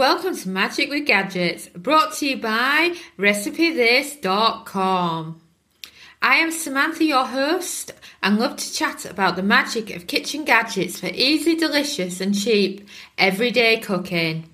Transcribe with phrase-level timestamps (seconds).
[0.00, 5.42] Welcome to Magic with Gadgets, brought to you by RecipeThis.com.
[6.22, 10.98] I am Samantha, your host, and love to chat about the magic of kitchen gadgets
[10.98, 12.88] for easy, delicious, and cheap
[13.18, 14.48] everyday cooking.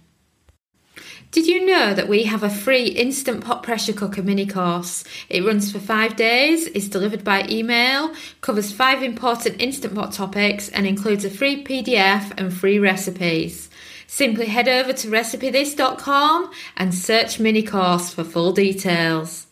[1.30, 5.04] Did you know that we have a free Instant Pot Pressure Cooker mini course?
[5.28, 10.68] It runs for five days, is delivered by email, covers five important Instant Pot topics,
[10.71, 13.71] and includes a free PDF and free recipes.
[14.06, 19.46] Simply head over to recipethis.com and search mini course for full details.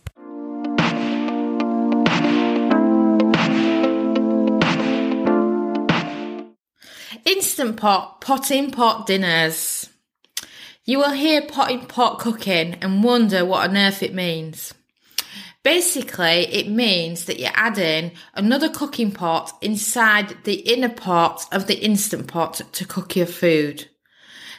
[7.25, 9.89] Instant Pot Pot in Pot Dinners.
[10.85, 14.75] You will hear pot in pot cooking and wonder what on earth it means.
[15.63, 21.83] Basically, it means that you're adding another cooking pot inside the inner pot of the
[21.83, 23.89] Instant Pot to cook your food.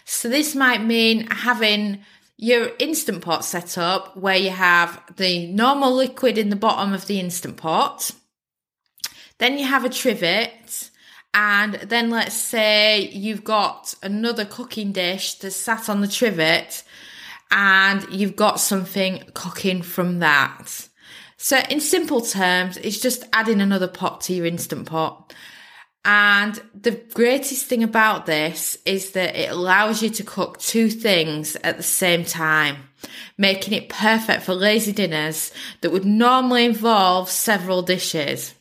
[0.05, 1.99] So this might mean having
[2.37, 7.07] your instant pot set up where you have the normal liquid in the bottom of
[7.07, 8.11] the instant pot.
[9.37, 10.89] Then you have a trivet.
[11.33, 16.83] And then let's say you've got another cooking dish that's sat on the trivet
[17.51, 20.87] and you've got something cooking from that.
[21.35, 25.33] So in simple terms, it's just adding another pot to your instant pot.
[26.05, 31.57] And the greatest thing about this is that it allows you to cook two things
[31.63, 32.77] at the same time,
[33.39, 38.53] making it perfect for lazy dinners that would normally involve several dishes.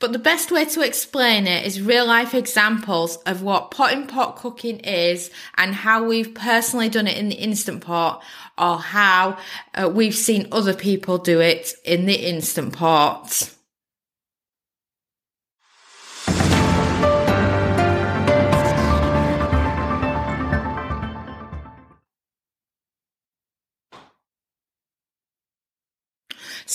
[0.00, 4.08] But the best way to explain it is real life examples of what pot in
[4.08, 8.24] pot cooking is and how we've personally done it in the Instant Pot
[8.58, 9.38] or how
[9.74, 13.54] uh, we've seen other people do it in the Instant Pot.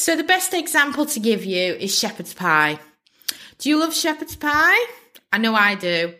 [0.06, 2.78] So the best example to give you is shepherd's pie.
[3.58, 4.86] Do you love shepherd's pie?
[5.34, 6.14] I know I do.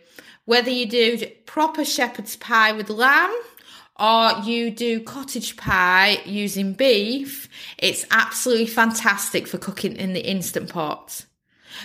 [0.44, 3.32] Whether you do proper shepherd's pie with lamb
[3.96, 7.48] or you do cottage pie using beef,
[7.78, 11.24] it's absolutely fantastic for cooking in the instant pot.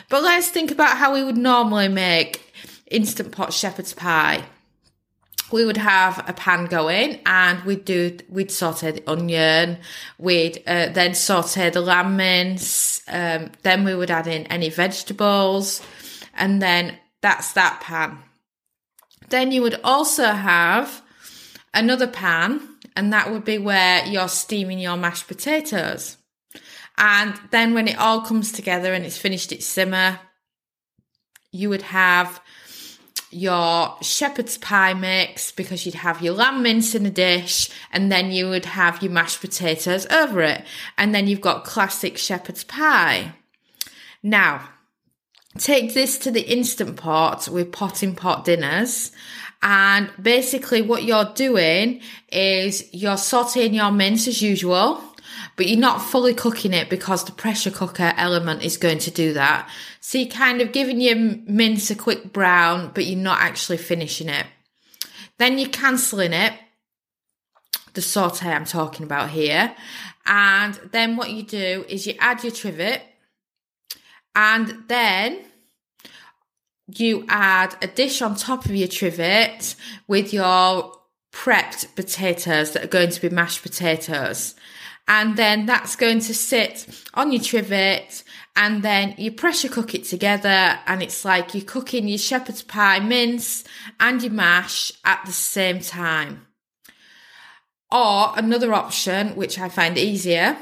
[0.09, 2.51] But let's think about how we would normally make
[2.87, 4.45] instant pot shepherd's pie
[5.51, 9.77] we would have a pan going and we'd do we'd saute the onion.
[10.17, 15.81] We'd uh, then saute the lamb mince um, then we would add in any vegetables
[16.33, 18.19] and then that's that pan.
[19.29, 21.01] Then you would also have
[21.73, 22.61] another pan
[22.95, 26.17] and that would be where you're steaming your mashed potatoes.
[26.97, 30.19] And then when it all comes together and it's finished its simmer
[31.51, 32.41] you would have
[33.31, 38.31] your shepherd's pie mix because you'd have your lamb mince in a dish and then
[38.31, 40.63] you would have your mashed potatoes over it.
[40.97, 43.33] And then you've got classic shepherd's pie.
[44.21, 44.69] Now,
[45.57, 49.11] take this to the instant pot with pot in pot dinners.
[49.63, 55.01] And basically what you're doing is you're sauteing your mince as usual
[55.55, 59.33] but you're not fully cooking it because the pressure cooker element is going to do
[59.33, 59.69] that.
[59.99, 64.29] So you're kind of giving your mince a quick brown, but you're not actually finishing
[64.29, 64.45] it.
[65.37, 66.53] Then you're cancelling it,
[67.93, 69.75] the saute I'm talking about here.
[70.25, 73.01] And then what you do is you add your trivet
[74.35, 75.39] and then
[76.87, 79.75] you add a dish on top of your trivet
[80.07, 80.93] with your
[81.31, 84.55] prepped potatoes that are going to be mashed potatoes
[85.07, 88.23] and then that's going to sit on your trivet
[88.55, 92.99] and then you pressure cook it together and it's like you're cooking your shepherd's pie
[92.99, 93.63] mince
[93.99, 96.47] and your mash at the same time.
[97.91, 100.57] Or another option, which I find easier,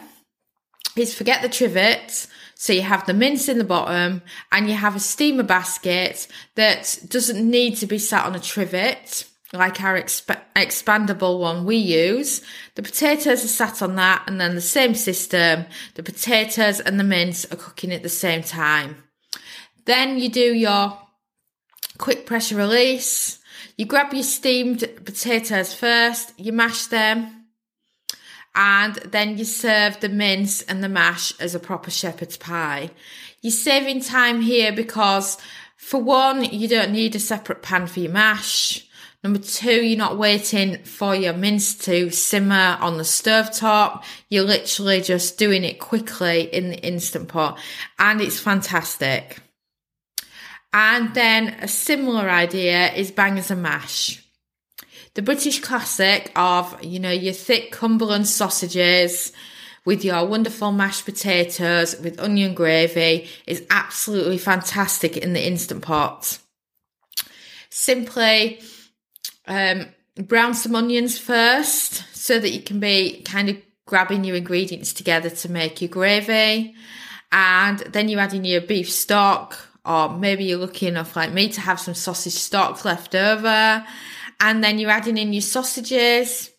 [0.96, 2.28] is forget the trivet.
[2.56, 4.22] So you have the mince in the bottom
[4.52, 9.29] and you have a steamer basket that doesn't need to be sat on a trivet
[9.54, 12.42] like our exp- expandable one we use.
[12.76, 15.66] The potatoes are sat on that and then the same system,
[15.96, 19.04] the potatoes and the mince are cooking at the same time.
[19.86, 21.00] Then you do your
[21.98, 23.40] quick pressure release.
[23.76, 27.46] You grab your steamed potatoes first, you mash them,
[28.54, 32.92] and then you serve the mince and the mash as a proper shepherd's pie.
[33.42, 35.38] You're saving time here because
[35.78, 38.86] for one, you don't need a separate pan for your mash.
[39.22, 44.06] Number two, you're not waiting for your mince to simmer on the stove top.
[44.30, 47.60] You're literally just doing it quickly in the instant pot
[47.98, 49.40] and it's fantastic.
[50.72, 54.24] And then a similar idea is bangers and mash.
[55.16, 59.34] the British classic of, you know, your thick Cumberland sausages
[59.84, 66.38] with your wonderful mashed potatoes with onion gravy is absolutely fantastic in the Instant Pot.
[67.70, 68.62] Simply
[69.50, 74.94] um, brown some onions first so that you can be kind of grabbing your ingredients
[74.94, 76.76] together to make your gravy.
[77.32, 81.50] And then you add in your beef stock, or maybe you're lucky enough like me
[81.50, 83.86] to have some sausage stock left over.
[84.40, 86.52] And then you're adding in your sausages.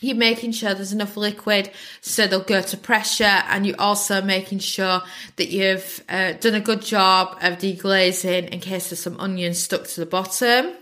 [0.00, 1.70] You're making sure there's enough liquid
[2.00, 5.02] so they'll go to pressure, and you're also making sure
[5.36, 9.88] that you've uh, done a good job of deglazing in case there's some onions stuck
[9.88, 10.72] to the bottom.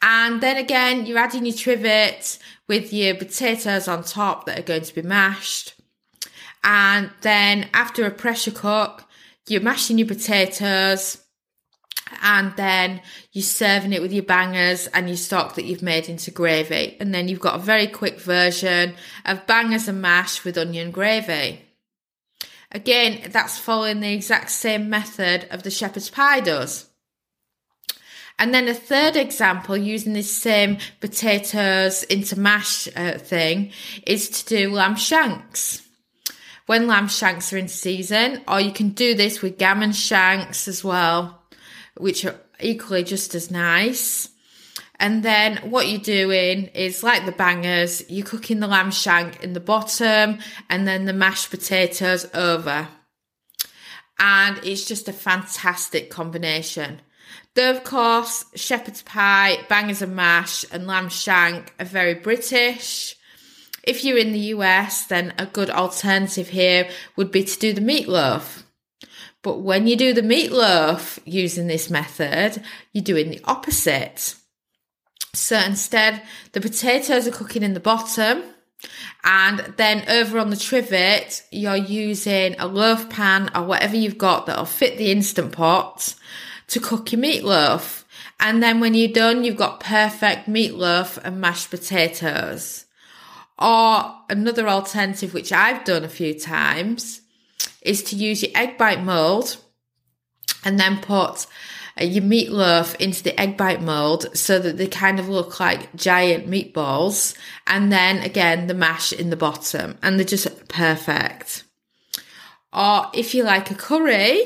[0.00, 4.82] And then again, you're adding your trivet with your potatoes on top that are going
[4.82, 5.74] to be mashed.
[6.62, 9.04] And then after a pressure cook,
[9.48, 11.18] you're mashing your potatoes
[12.22, 13.00] and then
[13.32, 16.96] you're serving it with your bangers and your stock that you've made into gravy.
[17.00, 21.62] And then you've got a very quick version of bangers and mash with onion gravy.
[22.70, 26.87] Again, that's following the exact same method of the shepherd's pie does.
[28.38, 33.72] And then a third example using this same potatoes into mash uh, thing
[34.06, 35.82] is to do lamb shanks.
[36.66, 40.84] When lamb shanks are in season, or you can do this with gammon shanks as
[40.84, 41.42] well,
[41.96, 44.28] which are equally just as nice.
[45.00, 49.52] And then what you're doing is like the bangers, you're cooking the lamb shank in
[49.52, 50.38] the bottom
[50.68, 52.88] and then the mashed potatoes over.
[54.18, 57.00] And it's just a fantastic combination.
[57.54, 63.16] Though, of course, shepherd's pie, bangers and mash, and lamb shank are very British.
[63.82, 67.80] If you're in the US, then a good alternative here would be to do the
[67.80, 68.62] meatloaf.
[69.42, 74.34] But when you do the meatloaf using this method, you're doing the opposite.
[75.34, 76.22] So instead,
[76.52, 78.42] the potatoes are cooking in the bottom,
[79.24, 84.46] and then over on the trivet, you're using a loaf pan or whatever you've got
[84.46, 86.14] that'll fit the instant pot
[86.68, 88.04] to cook your meatloaf.
[88.40, 92.84] And then when you're done, you've got perfect meatloaf and mashed potatoes.
[93.58, 97.22] Or another alternative, which I've done a few times,
[97.82, 99.56] is to use your egg bite mold
[100.64, 101.46] and then put
[102.00, 105.94] uh, your meatloaf into the egg bite mold so that they kind of look like
[105.96, 107.36] giant meatballs.
[107.66, 111.64] And then again, the mash in the bottom and they're just perfect.
[112.72, 114.44] Or if you like a curry,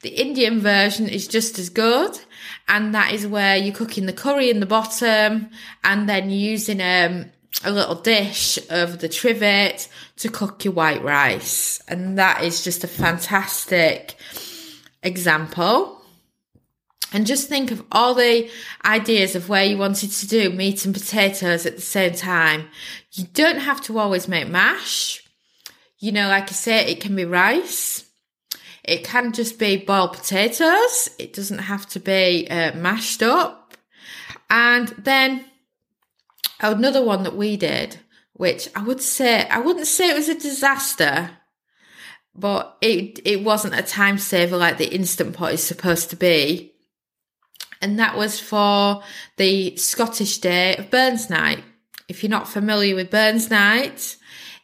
[0.00, 2.18] the Indian version is just as good.
[2.68, 5.50] And that is where you're cooking the curry in the bottom
[5.84, 7.30] and then using um,
[7.64, 11.80] a little dish of the trivet to cook your white rice.
[11.88, 14.16] And that is just a fantastic
[15.02, 16.00] example.
[17.12, 18.50] And just think of all the
[18.84, 22.68] ideas of where you wanted to do meat and potatoes at the same time.
[23.12, 25.22] You don't have to always make mash.
[25.98, 28.06] You know, like I say, it can be rice.
[28.84, 31.08] It can just be boiled potatoes.
[31.18, 33.74] It doesn't have to be uh, mashed up.
[34.50, 35.44] And then
[36.60, 38.00] another one that we did,
[38.32, 41.30] which I would say, I wouldn't say it was a disaster,
[42.34, 46.74] but it, it wasn't a time saver like the Instant Pot is supposed to be.
[47.80, 49.02] And that was for
[49.36, 51.62] the Scottish Day of Burns Night.
[52.08, 54.16] If you're not familiar with Burns Night,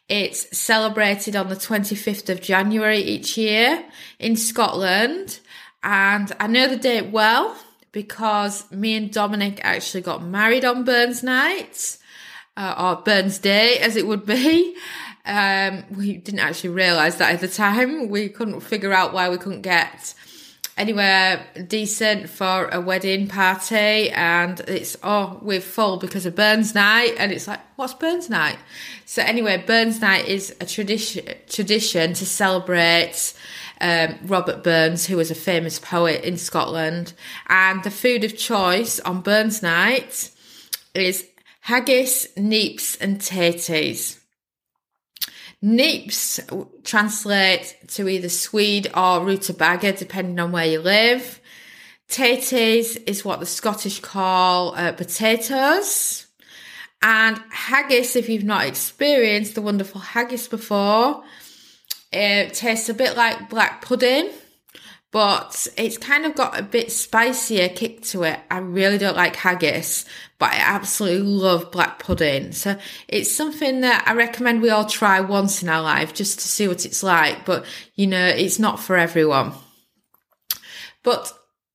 [0.09, 3.85] it's celebrated on the 25th of January each year
[4.17, 5.39] in Scotland.
[5.83, 7.55] And I know the date well
[7.91, 11.97] because me and Dominic actually got married on Burns Night,
[12.57, 14.75] uh, or Burns Day as it would be.
[15.25, 18.09] Um, we didn't actually realise that at the time.
[18.09, 20.13] We couldn't figure out why we couldn't get
[20.79, 27.15] anywhere decent for a wedding party and it's oh we're full because of Burns night
[27.19, 28.57] and it's like what's Burns night?
[29.05, 33.33] So anyway Burns night is a tradition tradition to celebrate
[33.81, 37.13] um, Robert Burns who was a famous poet in Scotland.
[37.47, 40.31] And the food of choice on Burns night
[40.95, 41.27] is
[41.61, 44.19] haggis neeps and taties
[45.63, 46.39] Neeps
[46.83, 51.39] translate to either swede or rutabaga, depending on where you live.
[52.09, 56.25] Taties is what the Scottish call uh, potatoes.
[57.01, 61.23] And haggis, if you've not experienced the wonderful haggis before,
[62.11, 64.29] it tastes a bit like black pudding
[65.11, 68.39] but it's kind of got a bit spicier kick to it.
[68.51, 70.05] I really don't like haggis,
[70.37, 72.51] but I absolutely love black pudding.
[72.51, 76.47] So it's something that I recommend we all try once in our life just to
[76.47, 77.43] see what it's like.
[77.43, 79.53] But you know, it's not for everyone.
[81.03, 81.33] But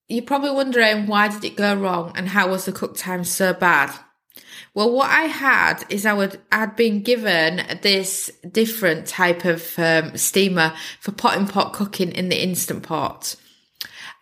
[0.08, 3.52] you're probably wondering why did it go wrong and how was the cook time so
[3.52, 3.92] bad?
[4.74, 10.16] Well, what I had is I would I'd been given this different type of um,
[10.16, 13.36] steamer for pot in pot cooking in the instant pot.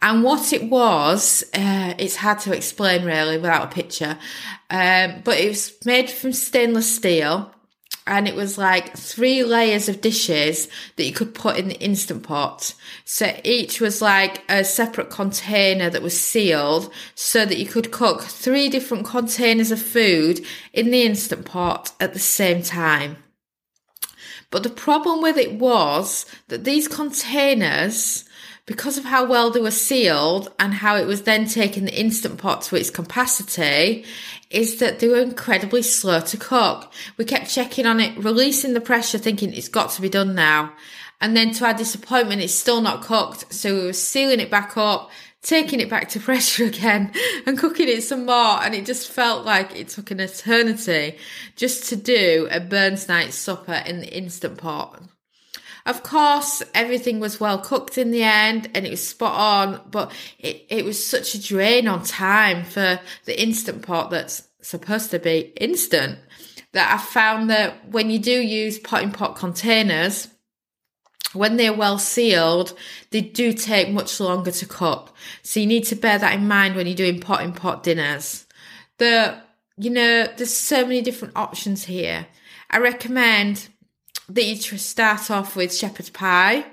[0.03, 4.19] And what it was, uh, it's hard to explain really without a picture.
[4.69, 7.55] Um, but it was made from stainless steel
[8.07, 12.23] and it was like three layers of dishes that you could put in the instant
[12.25, 12.75] pot.
[13.05, 18.23] So each was like a separate container that was sealed so that you could cook
[18.23, 23.19] three different containers of food in the instant pot at the same time.
[24.51, 28.25] But the problem with it was that these containers
[28.67, 32.39] because of how well they were sealed and how it was then taking the instant
[32.39, 34.05] pot to its capacity,
[34.51, 36.93] is that they were incredibly slow to cook.
[37.17, 40.73] We kept checking on it, releasing the pressure, thinking it's got to be done now.
[41.21, 43.53] And then to our disappointment, it's still not cooked.
[43.53, 47.13] So we were sealing it back up, taking it back to pressure again
[47.47, 48.63] and cooking it some more.
[48.63, 51.17] And it just felt like it took an eternity
[51.57, 55.03] just to do a Burns night supper in the instant pot.
[55.85, 60.13] Of course, everything was well cooked in the end and it was spot on, but
[60.39, 65.19] it, it was such a drain on time for the instant pot that's supposed to
[65.19, 66.19] be instant
[66.73, 70.29] that I found that when you do use pot in pot containers,
[71.33, 72.77] when they're well sealed,
[73.11, 75.15] they do take much longer to cook.
[75.43, 78.47] So you need to bear that in mind when you're doing pot in pot dinners.
[78.99, 79.39] The,
[79.77, 82.27] you know, there's so many different options here.
[82.71, 83.69] I recommend
[84.35, 86.65] that you start off with shepherd's pie,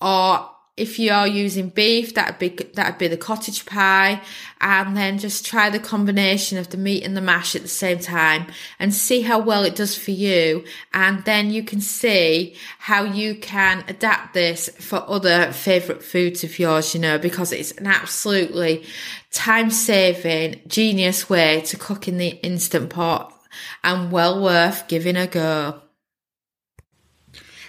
[0.00, 4.22] or if you are using beef, that'd be that'd be the cottage pie,
[4.62, 7.98] and then just try the combination of the meat and the mash at the same
[7.98, 8.46] time,
[8.78, 10.64] and see how well it does for you,
[10.94, 16.58] and then you can see how you can adapt this for other favorite foods of
[16.58, 16.94] yours.
[16.94, 18.86] You know, because it's an absolutely
[19.30, 23.34] time saving, genius way to cook in the instant pot,
[23.84, 25.82] and well worth giving a go.